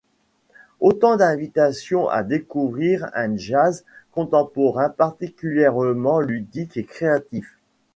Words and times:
Autant 0.79 1.15
d’invitations 1.15 2.09
à 2.09 2.23
découvrir 2.23 3.11
un 3.13 3.37
jazz 3.37 3.85
contemporain 4.11 4.89
particulièrement 4.89 6.21
ludique 6.21 6.75
et 6.75 6.85
créatif. 6.85 7.59